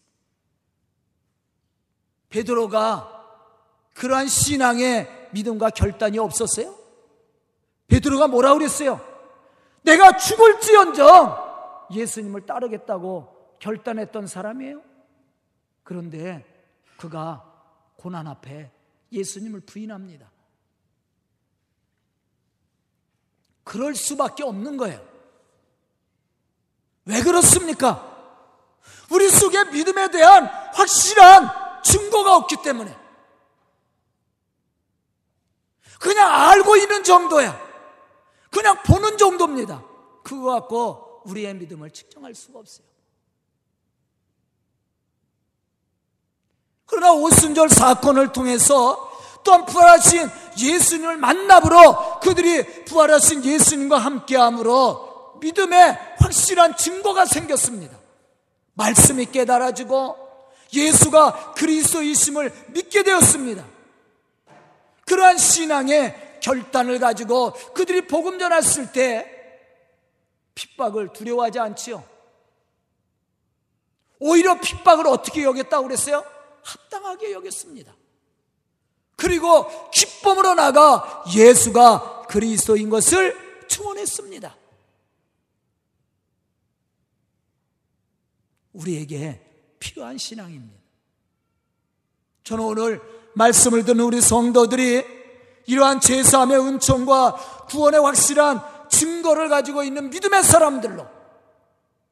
베드로가 2.29 3.19
그러한 3.93 4.27
신앙의 4.27 5.29
믿음과 5.33 5.71
결단이 5.71 6.17
없었어요? 6.17 6.77
베드로가 7.87 8.27
뭐라 8.27 8.53
그랬어요? 8.53 9.05
내가 9.83 10.15
죽을지언정 10.17 11.87
예수님을 11.91 12.45
따르겠다고 12.45 13.57
결단했던 13.59 14.27
사람이에요. 14.27 14.81
그런데 15.83 16.45
그가 16.97 17.45
고난 17.97 18.27
앞에 18.27 18.71
예수님을 19.11 19.61
부인합니다. 19.61 20.31
그럴 23.63 23.95
수밖에 23.95 24.43
없는 24.43 24.78
거예요. 24.78 25.00
왜 27.06 27.21
그렇습니까? 27.21 28.08
우리 29.10 29.30
속에 29.30 29.65
믿음에 29.65 30.10
대한 30.10 30.45
확실한 30.74 31.50
증거가 31.84 32.36
없기 32.38 32.58
때문에. 32.63 32.97
그냥 36.00 36.32
알고 36.32 36.78
있는 36.78 37.04
정도야. 37.04 37.60
그냥 38.50 38.82
보는 38.84 39.17
정도입니다. 39.17 39.84
그거 40.24 40.52
갖고 40.52 41.21
우리의 41.26 41.54
믿음을 41.56 41.91
측정할 41.91 42.34
수가 42.34 42.60
없어요. 42.60 42.86
그러나 46.86 47.13
오순절 47.13 47.69
사건을 47.69 48.34
통해서 48.34 49.10
또한 49.43 49.65
부활하신 49.65 50.30
예수님을 50.58 51.17
만나므로 51.17 52.11
그들이 52.21 52.86
부활하신 52.86 53.43
예수님과 53.43 53.97
함께함으로 53.97 55.39
믿음의 55.41 56.15
확실한 56.19 56.77
증거가 56.77 57.25
생겼습니다. 57.25 57.97
말씀이 58.73 59.25
깨달아지고 59.25 60.15
예수가 60.73 61.53
그리스도이심을 61.53 62.67
믿게 62.69 63.03
되었습니다. 63.03 63.65
그러한 65.05 65.38
신앙의 65.38 66.39
결단을 66.41 66.99
가지고 66.99 67.53
그들이 67.73 68.07
복음 68.07 68.39
전했을 68.39 68.91
때 68.91 69.27
핍박을 70.55 71.13
두려워하지 71.13 71.60
않지요. 71.60 72.03
오히려 74.19 74.60
핍박을 74.60 75.07
어떻게 75.07 75.43
여겼다고 75.43 75.88
그랬어요? 75.88 76.23
합당하게 76.63 77.31
여겼습니다. 77.34 77.93
그리고 79.15 79.67
기쁨으로 79.91 80.56
나가 80.56 81.24
예수가 81.34 82.28
그리스도인 82.28 82.89
것을 82.89 83.38
증언했습니다. 83.67 84.58
우리에게 88.74 89.41
필요한 89.80 90.17
신앙입니다. 90.17 90.80
저는 92.43 92.63
오늘 92.63 93.02
말씀을 93.34 93.86
듣는 93.86 94.04
우리 94.04 94.21
성도들이 94.21 95.04
이러한 95.67 96.00
제사함의 96.00 96.60
은총과 96.60 97.65
구원의 97.69 98.02
확실한 98.02 98.62
증거를 98.89 99.50
가지고 99.50 99.84
있는 99.84 100.10
믿음의 100.10 100.43
사람들로 100.43 101.08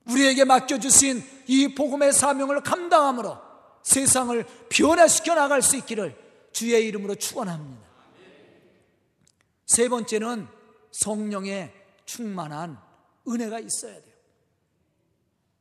우리에게 0.08 0.46
맡겨주신 0.46 1.24
이 1.48 1.76
복음의 1.76 2.14
사명을 2.14 2.62
감당함으로 2.62 3.38
세상을 3.84 4.46
변화시켜 4.70 5.36
나갈 5.36 5.62
수 5.62 5.76
있기를 5.78 6.16
주의 6.60 6.86
이름으로 6.88 7.15
축원합니다. 7.15 7.88
세 9.65 9.88
번째는 9.88 10.45
성령의 10.91 11.74
충만한 12.04 12.78
은혜가 13.26 13.60
있어야 13.60 13.93
돼요. 13.93 14.13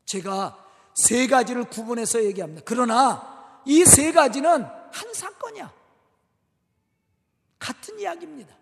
제가 0.06 0.66
세 0.96 1.28
가지를 1.28 1.70
구분해서 1.70 2.24
얘기합니다. 2.24 2.62
그러나 2.64 3.62
이 3.64 3.84
세 3.84 4.11
가지는 4.11 4.64
한 4.64 5.14
사건이야. 5.14 5.72
같은 7.61 8.00
이야기입니다. 8.00 8.56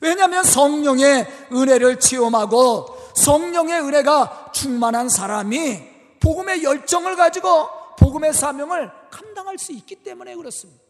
왜냐하면 0.00 0.42
성령의 0.42 1.48
은혜를 1.52 2.00
체험하고 2.00 3.12
성령의 3.14 3.82
은혜가 3.82 4.50
충만한 4.52 5.08
사람이 5.08 6.18
복음의 6.18 6.64
열정을 6.64 7.14
가지고 7.14 7.68
복음의 8.00 8.34
사명을 8.34 9.05
감당할 9.16 9.58
수 9.58 9.72
있기 9.72 9.96
때문에 9.96 10.34
그렇습니다. 10.34 10.82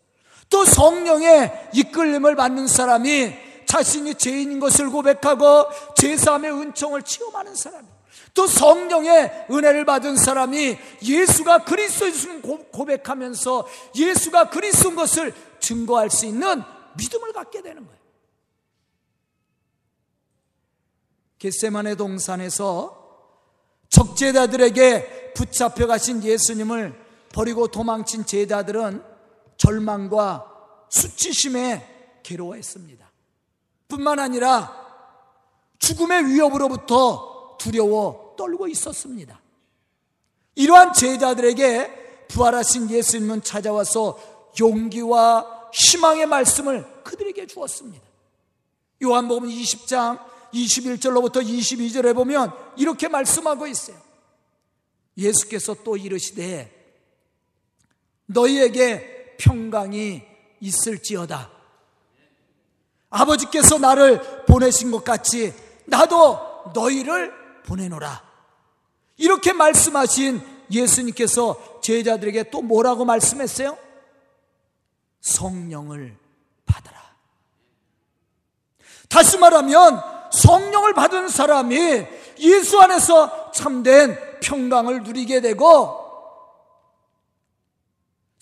또 0.49 0.65
성령의 0.65 1.71
이끌림을 1.75 2.35
받는 2.35 2.67
사람이 2.67 3.35
자신이 3.67 4.15
죄인인 4.15 4.61
것을 4.61 4.91
고백하고 4.91 5.67
제사함의 5.97 6.53
은총을 6.53 7.03
체험하는 7.03 7.55
사람. 7.55 7.87
또 8.35 8.47
성령의 8.47 9.47
은혜를 9.51 9.85
받은 9.85 10.17
사람이 10.17 10.77
예수가 11.03 11.65
그리스도인 11.65 12.43
고백하면서 12.43 13.67
예수가 13.95 14.51
그리스도인 14.51 14.95
것을 14.95 15.33
증거할 15.61 16.11
수 16.11 16.27
있는 16.27 16.63
믿음을 16.97 17.33
갖게 17.33 17.63
되는 17.63 17.85
거예요. 17.85 17.97
겟세만의 21.39 21.97
동산에서 21.97 23.05
적제자들에게 23.89 25.33
붙잡혀 25.35 25.87
가신 25.87 26.23
예수님을 26.23 27.06
버리고 27.37 27.69
도망친 27.69 28.25
제자들은 28.25 29.03
절망과 29.59 30.87
수치심에 30.89 32.21
괴로워했습니다. 32.23 33.13
뿐만 33.89 34.19
아니라 34.19 34.75
죽음의 35.79 36.29
위협으로부터 36.29 37.59
두려워 37.61 38.35
떨고 38.39 38.69
있었습니다. 38.69 39.39
이러한 40.55 40.95
제자들에게 40.95 42.27
부활하신 42.29 42.89
예수님은 42.89 43.43
찾아와서 43.43 44.19
용기와 44.59 45.69
희망의 45.75 46.25
말씀을 46.25 46.87
그들에게 47.05 47.47
주었습니다. 47.47 48.03
요한복음 49.03 49.47
20장 49.47 50.19
21절로부터 50.55 51.45
22절에 51.47 52.15
보면 52.15 52.51
이렇게 52.79 53.09
말씀하고 53.09 53.67
있어요. 53.67 53.99
예수께서 55.19 55.75
또 55.85 55.99
이르시되 55.99 56.76
너희에게 58.27 59.37
평강이 59.39 60.23
있을지어다. 60.61 61.51
아버지께서 63.11 63.79
나를 63.79 64.45
보내신 64.47 64.91
것 64.91 65.05
같이 65.05 65.55
나도 65.87 66.73
너희를 66.75 67.33
보내노라. 67.65 68.25
이렇게 69.17 69.53
말씀하신 69.53 70.41
예수님께서 70.71 71.81
제자들에게 71.81 72.51
또 72.51 72.63
뭐라고 72.63 73.05
말씀했어요? 73.05 73.79
성령을 75.21 76.17
받아라. 76.67 77.01
다시 79.09 79.39
말하면 79.39 80.03
성령을 80.33 80.95
받은 80.95 81.29
사람이 81.29 82.07
예수 82.41 82.81
안에서 82.81 83.53
참된 83.53 84.19
평강을 84.41 85.05
누리게 85.05 85.41
되고 85.41 86.06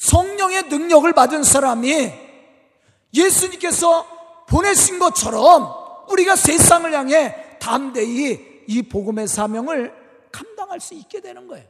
성령의 0.04 0.64
능력을 0.64 1.10
받은 1.14 1.44
사람이 1.44 2.12
예수님께서 3.14 4.06
보내신 4.46 4.98
것처럼 4.98 5.72
우리가 6.10 6.36
세상을 6.36 6.92
향해 6.92 7.58
담대히 7.58 8.64
이 8.66 8.82
복음의 8.82 9.26
사명을 9.28 9.94
감당할 10.30 10.80
수 10.80 10.92
있게 10.92 11.22
되는 11.22 11.48
거예요. 11.48 11.66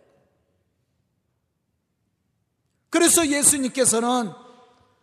그래서 2.91 3.25
예수님께서는 3.25 4.33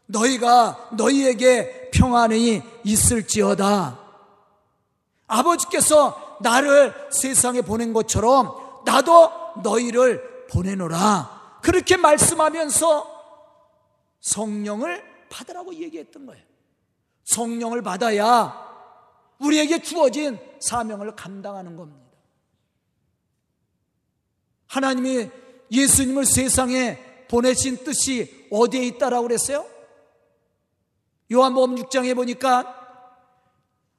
너희가 0.07 0.89
너희에게 0.97 1.89
평안이 1.93 2.61
있을지어다. 2.83 3.97
아버지께서 5.27 6.37
나를 6.41 6.93
세상에 7.11 7.61
보낸 7.61 7.93
것처럼 7.93 8.83
나도 8.83 9.31
너희를 9.63 10.47
보내노라. 10.49 11.59
그렇게 11.61 11.95
말씀하면서 11.95 13.20
성령을 14.21 15.03
받으라고 15.29 15.73
얘기했던 15.75 16.25
거예요. 16.25 16.43
성령을 17.23 17.81
받아야 17.81 18.69
우리에게 19.39 19.81
주어진 19.81 20.39
사명을 20.59 21.15
감당하는 21.15 21.75
겁니다. 21.75 22.01
하나님이 24.67 25.29
예수님을 25.71 26.25
세상에 26.25 27.25
보내신 27.27 27.83
뜻이 27.83 28.47
어디에 28.51 28.85
있다라고 28.87 29.23
그랬어요? 29.27 29.65
요한복음 31.31 31.75
6장에 31.75 32.15
보니까 32.15 32.77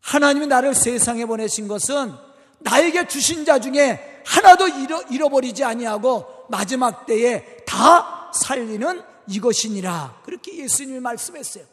하나님이 0.01 0.47
나를 0.47 0.75
세상에 0.75 1.25
보내신 1.25 1.69
것은 1.69 2.13
나에게 2.59 3.09
주신 3.09 3.45
자 3.45 3.59
중에 3.59 4.23
하나도 4.25 4.69
잃어, 4.69 5.29
버리지 5.29 5.65
아니하고 5.65 6.47
마지막 6.49 7.07
때에 7.07 7.65
다 7.67 8.31
살리는 8.33 9.12
이것이니라. 9.29 10.23
그렇게 10.25 10.57
예수님이 10.57 11.01
말씀했어요. 11.01 11.65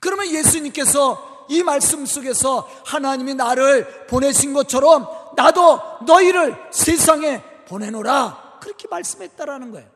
그러면 0.00 0.26
예수님께서 0.26 1.46
이 1.48 1.62
말씀 1.62 2.06
속에서 2.06 2.68
하나님이 2.84 3.34
나를 3.34 4.06
보내신 4.06 4.52
것처럼 4.52 5.06
나도 5.36 5.80
너희를 6.06 6.56
세상에 6.72 7.42
보내노라. 7.66 8.58
그렇게 8.60 8.88
말씀했다라는 8.88 9.70
거예요. 9.72 9.88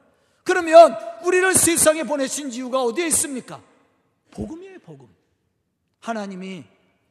그러면 0.45 0.97
우리를 1.25 1.55
세상에 1.55 2.05
보내신 2.05 2.53
이유가 2.53 2.83
어디에 2.83 3.07
있습니까? 3.09 3.61
복음이에요, 4.31 4.79
복음. 4.81 5.09
하나님이 6.01 6.65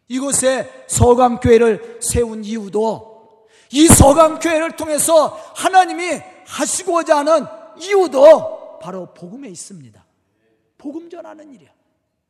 이곳에 0.07 0.85
서강교회를 0.87 1.99
세운 2.01 2.45
이유도 2.45 3.47
이 3.71 3.87
서강교회를 3.87 4.75
통해서 4.77 5.37
하나님이 5.55 6.21
하시고자 6.45 7.17
하는 7.17 7.45
이유도 7.79 8.79
바로 8.79 9.13
복음에 9.13 9.49
있습니다. 9.49 10.05
복음 10.77 11.09
전하는 11.09 11.53
일이야. 11.53 11.69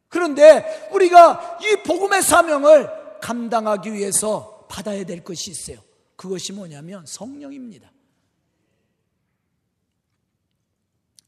그런데 0.07 0.89
우리가 0.91 1.59
이 1.61 1.83
복음의 1.83 2.21
사명을 2.21 3.19
감당하기 3.21 3.91
위해서 3.93 4.65
받아야 4.69 5.03
될 5.03 5.23
것이 5.23 5.51
있어요. 5.51 5.79
그것이 6.15 6.53
뭐냐면 6.53 7.05
성령입니다. 7.05 7.91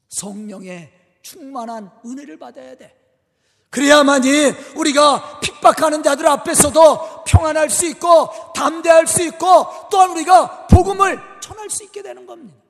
성령의 0.09 0.93
충만한 1.21 1.91
은혜를 2.05 2.39
받아야 2.39 2.75
돼. 2.75 2.95
그래야만이 3.69 4.29
우리가 4.77 5.39
핍박하는 5.41 6.01
자들 6.01 6.25
앞에서도 6.27 7.25
평안할 7.25 7.69
수 7.69 7.85
있고 7.87 8.29
담대할 8.55 9.07
수 9.07 9.21
있고 9.23 9.67
또한 9.91 10.11
우리가 10.11 10.67
복음을 10.67 11.19
전할 11.41 11.69
수 11.69 11.83
있게 11.83 12.01
되는 12.01 12.25
겁니다. 12.25 12.66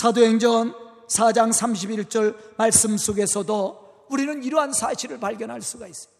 사도행전 0.00 0.74
4장 1.08 1.52
31절 1.52 2.56
말씀 2.56 2.96
속에서도 2.96 4.06
우리는 4.08 4.42
이러한 4.42 4.72
사실을 4.72 5.20
발견할 5.20 5.60
수가 5.60 5.88
있어요. 5.88 6.14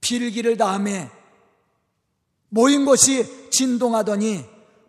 필기를 0.00 0.56
다음에 0.56 1.10
모인 2.48 2.86
것이 2.86 3.50
진동하더니 3.50 4.46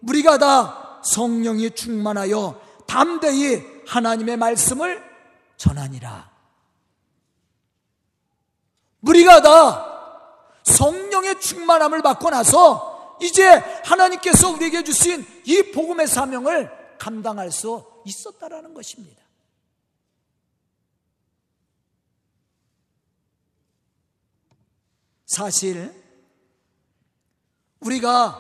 우리가 0.08 0.38
다 0.38 1.02
성령이 1.04 1.72
충만하여 1.72 2.62
담대히 2.88 3.62
하나님의 3.88 4.38
말씀을 4.38 5.04
전하니라. 5.58 6.32
우리가 9.02 9.42
다 9.42 10.24
성령의 10.64 11.42
충만함을 11.42 12.02
받고 12.02 12.30
나서 12.30 13.18
이제 13.22 13.46
하나님께서 13.84 14.50
우리에게 14.50 14.86
주신 14.86 15.26
이 15.44 15.72
복음의 15.74 16.08
사명을 16.08 16.81
감당할 17.02 17.52
수 17.52 17.84
있었다라는 18.06 18.76
것입니다. 18.76 19.24
사실 25.26 25.92
우리가 27.80 28.40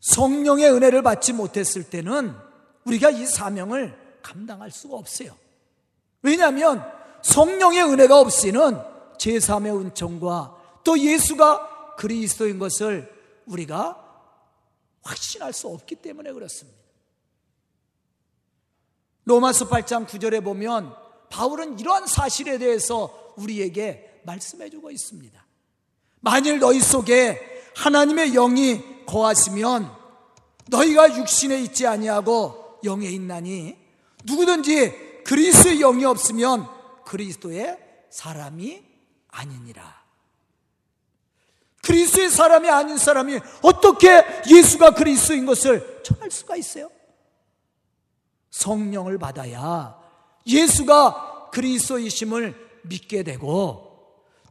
성령의 0.00 0.72
은혜를 0.72 1.02
받지 1.02 1.32
못했을 1.32 1.88
때는 1.88 2.34
우리가 2.84 3.10
이 3.10 3.26
사명을 3.26 4.18
감당할 4.20 4.72
수가 4.72 4.96
없어요. 4.96 5.36
왜냐하면 6.22 6.84
성령의 7.22 7.84
은혜가 7.84 8.18
없이는 8.18 8.76
제3의 9.18 9.80
은총과 9.80 10.80
또 10.82 10.98
예수가 10.98 11.94
그리스도인 11.94 12.58
것을 12.58 13.08
우리가 13.46 14.01
확신할 15.02 15.52
수 15.52 15.68
없기 15.68 15.96
때문에 15.96 16.32
그렇습니다. 16.32 16.78
로마서 19.24 19.68
8장 19.68 20.06
9절에 20.06 20.42
보면 20.42 20.94
바울은 21.30 21.78
이러한 21.78 22.06
사실에 22.06 22.58
대해서 22.58 23.34
우리에게 23.36 24.22
말씀해 24.24 24.70
주고 24.70 24.90
있습니다. 24.90 25.44
만일 26.20 26.58
너희 26.58 26.80
속에 26.80 27.40
하나님의 27.76 28.32
영이 28.32 29.06
거하시면 29.06 29.90
너희가 30.68 31.16
육신에 31.16 31.60
있지 31.62 31.86
아니하고 31.86 32.80
영에 32.84 33.08
있나니 33.08 33.76
누구든지 34.24 35.22
그리스도의 35.24 35.78
영이 35.78 36.04
없으면 36.04 36.68
그리스도의 37.04 37.78
사람이 38.10 38.82
아니니라. 39.28 40.01
그리스도의 41.82 42.30
사람이 42.30 42.68
아닌 42.70 42.96
사람이 42.96 43.40
어떻게 43.62 44.24
예수가 44.48 44.94
그리스도인 44.94 45.46
것을 45.46 46.02
전할 46.04 46.30
수가 46.30 46.56
있어요? 46.56 46.90
성령을 48.50 49.18
받아야 49.18 49.98
예수가 50.46 51.50
그리스도이심을 51.52 52.80
믿게 52.82 53.22
되고 53.24 53.92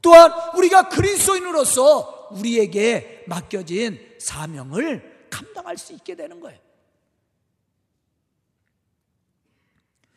또한 0.02 0.32
우리가 0.56 0.89
그리스도인으로서 0.89 2.30
우리에게 2.32 3.24
맡겨진 3.28 4.15
사명을 4.20 5.28
감당할 5.30 5.78
수 5.78 5.94
있게 5.94 6.15
되는 6.15 6.39
거예요. 6.39 6.60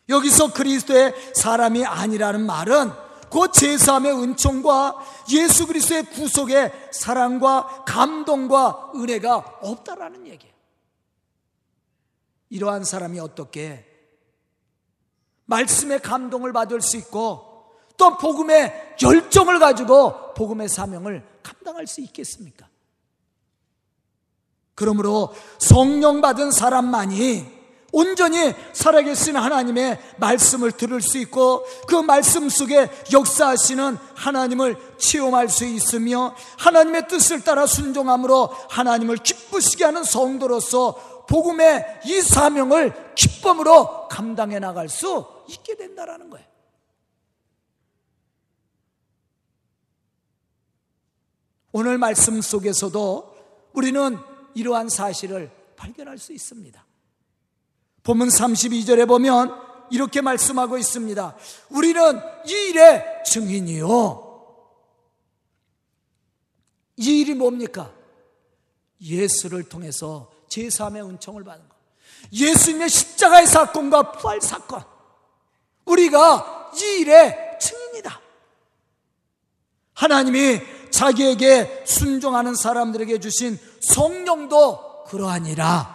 여기서 0.08 0.52
그리스도의 0.52 1.14
사람이 1.34 1.84
아니라는 1.84 2.44
말은 2.44 3.03
그 3.34 3.48
제3의 3.48 4.22
은총과 4.22 5.24
예수 5.30 5.66
그리스도의 5.66 6.04
구속의 6.04 6.90
사랑과 6.92 7.82
감동과 7.84 8.92
은혜가 8.94 9.58
없다라는 9.60 10.28
얘기예요. 10.28 10.54
이러한 12.50 12.84
사람이 12.84 13.18
어떻게 13.18 13.84
말씀의 15.46 15.98
감동을 15.98 16.52
받을 16.52 16.80
수 16.80 16.96
있고 16.96 17.74
또 17.96 18.16
복음의 18.18 18.98
열정을 19.02 19.58
가지고 19.58 20.34
복음의 20.34 20.68
사명을 20.68 21.26
감당할 21.42 21.88
수 21.88 22.00
있겠습니까? 22.02 22.68
그러므로 24.76 25.34
성령 25.58 26.20
받은 26.20 26.52
사람만이 26.52 27.53
온전히 27.94 28.52
살아계신 28.72 29.36
하나님의 29.36 30.00
말씀을 30.18 30.72
들을 30.72 31.00
수 31.00 31.16
있고 31.18 31.64
그 31.86 31.94
말씀 31.94 32.48
속에 32.48 32.90
역사하시는 33.12 33.96
하나님을 34.16 34.76
체험할 34.98 35.48
수 35.48 35.64
있으며 35.64 36.34
하나님의 36.58 37.06
뜻을 37.06 37.42
따라 37.42 37.66
순종함으로 37.66 38.48
하나님을 38.68 39.18
기쁘시게 39.18 39.84
하는 39.84 40.02
성도로서 40.02 41.24
복음의 41.28 42.00
이 42.04 42.20
사명을 42.20 43.14
기쁨으로 43.14 44.08
감당해 44.08 44.58
나갈 44.58 44.88
수 44.88 45.24
있게 45.48 45.76
된다라는 45.76 46.30
거예요. 46.30 46.46
오늘 51.70 51.98
말씀 51.98 52.40
속에서도 52.40 53.36
우리는 53.72 54.18
이러한 54.54 54.88
사실을 54.88 55.52
발견할 55.76 56.18
수 56.18 56.32
있습니다. 56.32 56.84
본문 58.04 58.28
32절에 58.28 59.08
보면 59.08 59.60
이렇게 59.90 60.20
말씀하고 60.20 60.78
있습니다. 60.78 61.36
우리는 61.70 62.20
이 62.46 62.52
일의 62.70 63.04
증인이요. 63.24 64.20
이 66.96 67.20
일이 67.20 67.34
뭡니까? 67.34 67.92
예수를 69.00 69.64
통해서 69.64 70.30
제3의 70.48 71.08
은총을 71.08 71.44
받은 71.44 71.68
것. 71.68 71.74
예수님의 72.32 72.88
십자가의 72.88 73.46
사건과 73.46 74.12
부활 74.12 74.40
사건. 74.40 74.84
우리가 75.86 76.72
이 76.76 77.00
일의 77.00 77.58
증인이다. 77.60 78.20
하나님이 79.94 80.60
자기에게 80.90 81.84
순종하는 81.86 82.54
사람들에게 82.54 83.18
주신 83.20 83.58
성령도 83.80 85.04
그러하니라. 85.04 85.93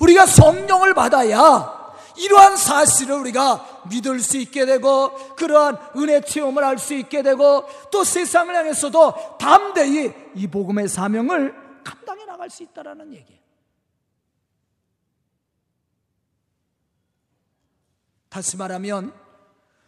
우리가 0.00 0.26
성령을 0.26 0.94
받아야 0.94 1.78
이러한 2.16 2.56
사실을 2.56 3.16
우리가 3.20 3.84
믿을 3.88 4.20
수 4.20 4.36
있게 4.36 4.66
되고 4.66 5.14
그러한 5.36 5.78
은혜 5.96 6.20
체험을 6.20 6.64
할 6.64 6.78
수 6.78 6.94
있게 6.94 7.22
되고 7.22 7.64
또 7.90 8.04
세상을 8.04 8.54
향해서도 8.54 9.38
담대히 9.38 10.12
이 10.34 10.46
복음의 10.46 10.88
사명을 10.88 11.54
감당해 11.84 12.24
나갈 12.24 12.50
수 12.50 12.62
있다라는 12.62 13.12
얘기예요. 13.14 13.40
다시 18.28 18.56
말하면 18.56 19.12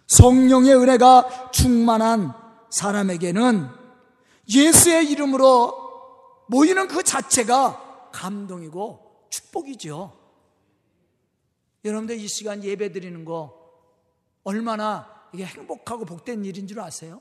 성령의 0.08 0.74
은혜가 0.74 1.50
충만한 1.52 2.34
사람에게는 2.70 3.68
예수의 4.48 5.10
이름으로 5.10 6.44
모이는 6.48 6.88
그 6.88 7.02
자체가 7.02 8.10
감동이고 8.12 9.11
축복이죠. 9.32 10.18
여러분들 11.84 12.18
이 12.18 12.28
시간 12.28 12.62
예배 12.62 12.92
드리는 12.92 13.24
거 13.24 13.60
얼마나 14.44 15.28
이게 15.32 15.44
행복하고 15.44 16.04
복된 16.04 16.44
일인 16.44 16.66
줄 16.66 16.80
아세요? 16.80 17.20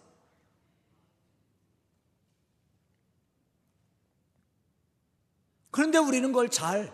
그런데 5.71 5.97
우리는 5.97 6.32
그걸 6.32 6.50
잘 6.50 6.93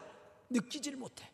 느끼질 0.49 0.95
못해. 0.95 1.29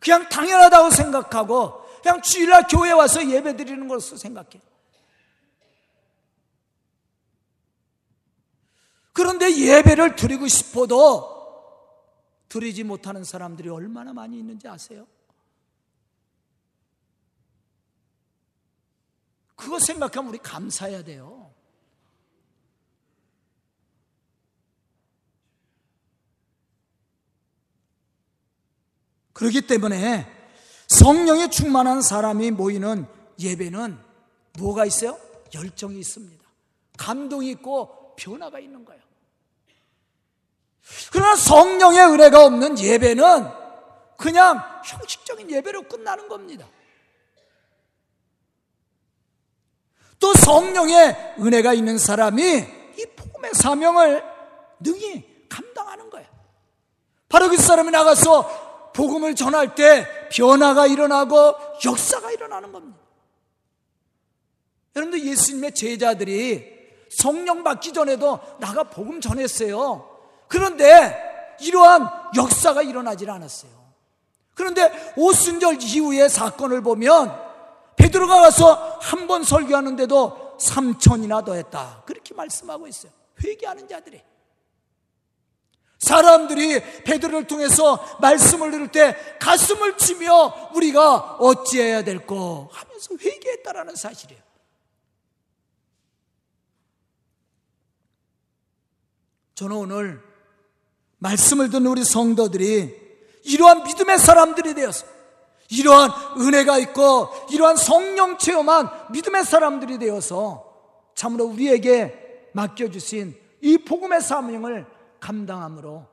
그냥 0.00 0.28
당연하다고 0.28 0.90
생각하고 0.90 1.82
그냥 2.02 2.20
주일날 2.20 2.66
교회 2.68 2.92
와서 2.92 3.26
예배 3.26 3.56
드리는 3.56 3.88
것으로 3.88 4.18
생각해. 4.18 4.60
예배를 9.64 10.16
드리고 10.16 10.48
싶어도 10.48 11.36
드리지 12.48 12.84
못하는 12.84 13.24
사람들이 13.24 13.68
얼마나 13.68 14.12
많이 14.12 14.38
있는지 14.38 14.68
아세요? 14.68 15.06
그거 19.54 19.78
생각하면 19.78 20.30
우리 20.30 20.38
감사해야 20.38 21.02
돼요. 21.02 21.50
그렇기 29.32 29.66
때문에 29.66 30.26
성령에 30.88 31.50
충만한 31.50 32.00
사람이 32.00 32.52
모이는 32.52 33.06
예배는 33.38 33.98
뭐가 34.58 34.86
있어요? 34.86 35.18
열정이 35.54 35.98
있습니다. 35.98 36.44
감동이 36.96 37.50
있고 37.50 38.14
변화가 38.16 38.58
있는 38.58 38.84
거예요. 38.84 39.05
그러나 41.12 41.34
성령의 41.36 42.00
은혜가 42.06 42.44
없는 42.44 42.78
예배는 42.78 43.48
그냥 44.16 44.62
형식적인 44.84 45.50
예배로 45.50 45.82
끝나는 45.82 46.28
겁니다. 46.28 46.66
또 50.18 50.32
성령의 50.34 51.34
은혜가 51.38 51.74
있는 51.74 51.98
사람이 51.98 52.42
이 52.42 53.06
복음의 53.16 53.50
사명을 53.54 54.24
능히 54.80 55.46
감당하는 55.48 56.08
거예요. 56.10 56.26
바로 57.28 57.48
그 57.48 57.56
사람이 57.56 57.90
나가서 57.90 58.92
복음을 58.94 59.34
전할 59.34 59.74
때 59.74 60.06
변화가 60.30 60.86
일어나고 60.86 61.54
역사가 61.84 62.30
일어나는 62.30 62.72
겁니다. 62.72 62.98
여러분들 64.94 65.26
예수님의 65.26 65.74
제자들이 65.74 66.74
성령 67.10 67.62
받기 67.62 67.92
전에도 67.92 68.40
나가 68.58 68.84
복음 68.84 69.20
전했어요. 69.20 70.15
그런데 70.48 71.56
이러한 71.60 72.08
역사가 72.36 72.82
일어나질 72.82 73.30
않았어요. 73.30 73.70
그런데 74.54 74.90
오순절 75.16 75.78
이후의 75.82 76.28
사건을 76.30 76.82
보면 76.82 77.44
베드로가 77.96 78.40
가서 78.40 78.98
한 79.00 79.26
번 79.26 79.42
설교하는데도 79.42 80.56
3천이나 80.60 81.44
더했다. 81.44 82.02
그렇게 82.06 82.34
말씀하고 82.34 82.86
있어요. 82.86 83.12
회개하는 83.44 83.88
자들이. 83.88 84.22
사람들이 85.98 87.02
베드로를 87.04 87.46
통해서 87.46 87.96
말씀을 88.20 88.70
들을 88.70 88.88
때 88.92 89.16
가슴을 89.40 89.96
치며 89.96 90.70
우리가 90.74 91.36
어찌해야 91.40 92.04
될까 92.04 92.34
하면서 92.70 93.14
회개했다라는 93.20 93.96
사실이에요. 93.96 94.40
저는 99.54 99.76
오늘 99.76 100.22
말씀을 101.26 101.70
듣는 101.70 101.86
우리 101.86 102.04
성도들이 102.04 102.94
이러한 103.44 103.82
믿음의 103.82 104.18
사람들이 104.18 104.74
되어서 104.74 105.06
이러한 105.70 106.10
은혜가 106.38 106.78
있고 106.78 107.28
이러한 107.50 107.76
성령 107.76 108.38
체험한 108.38 108.88
믿음의 109.10 109.44
사람들이 109.44 109.98
되어서 109.98 110.64
참으로 111.14 111.46
우리에게 111.46 112.50
맡겨주신 112.52 113.34
이 113.62 113.78
복음의 113.78 114.20
사명을 114.20 114.86
감당함으로 115.18 116.06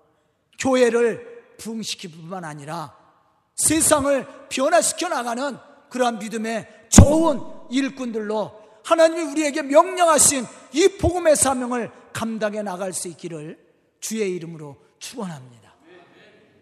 교회를 0.57 1.55
부흥시킬 1.59 2.11
뿐만 2.11 2.43
아니라 2.43 2.95
세상을 3.55 4.25
변화시켜 4.49 5.09
나가는 5.09 5.57
그러한 5.89 6.17
믿음의 6.17 6.67
좋은 6.89 7.39
일꾼들로 7.69 8.63
하나님이 8.83 9.31
우리에게 9.31 9.61
명령하신 9.61 10.45
이 10.73 10.87
복음의 10.99 11.35
사명을 11.35 11.91
감당해 12.11 12.63
나갈 12.63 12.93
수 12.93 13.07
있기를 13.07 13.59
주의 13.99 14.31
이름으로 14.35 14.83
축원합니다. 15.03 15.73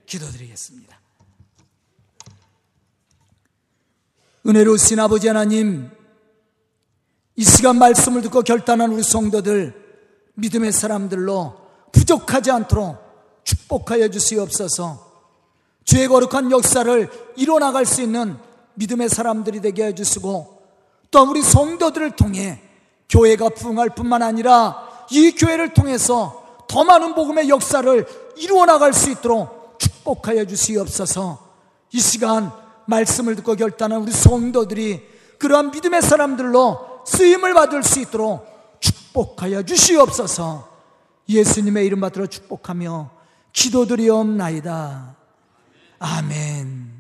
기도드리겠습니다. 0.08 1.00
은혜로우신 4.48 5.00
아버지 5.00 5.28
하나님, 5.28 5.92
이 7.36 7.44
시간 7.44 7.78
말씀을 7.78 8.24
듣고 8.24 8.42
결단한 8.42 8.92
우리 8.92 9.04
성도들, 9.04 9.80
믿음의 10.34 10.72
사람들로 10.72 11.62
부족하지 11.92 12.50
않도록 12.50 12.98
축복하여 13.44 14.10
주시옵소서. 14.10 15.12
주의 15.84 16.08
거룩한 16.08 16.50
역사를 16.50 17.34
이뤄나갈 17.36 17.86
수 17.86 18.02
있는 18.02 18.38
믿음의 18.74 19.10
사람들이 19.10 19.62
되게 19.62 19.86
해주시고, 19.86 20.62
또 21.12 21.30
우리 21.30 21.44
성도들을 21.44 22.16
통해 22.16 22.60
교회가 23.08 23.50
부흥할 23.50 23.92
뿐만 23.92 24.24
아니라 24.24 25.06
이 25.12 25.32
교회를 25.32 25.76
통해서 25.76 26.42
더 26.72 26.86
많은 26.86 27.16
복음의 27.16 27.50
역사를 27.50 28.08
이루어 28.42 28.66
나갈 28.66 28.92
수 28.92 29.12
있도록 29.12 29.78
축복하여 29.78 30.46
주시옵소서. 30.46 31.52
이 31.92 32.00
시간 32.00 32.52
말씀을 32.88 33.36
듣고 33.36 33.56
결단한 33.56 34.02
우리 34.02 34.12
성도들이 34.12 35.08
그러한 35.38 35.72
믿음의 35.72 36.02
사람들로 36.02 37.04
쓰임을 37.06 37.54
받을 37.54 37.84
수 37.84 38.00
있도록 38.00 38.80
축복하여 38.80 39.64
주시옵소서. 39.64 40.70
예수님의 41.30 41.86
이름 41.86 42.02
받들어 42.02 42.26
축복하며 42.26 43.12
기도드리옵나이다. 43.54 45.16
아멘. 46.00 46.91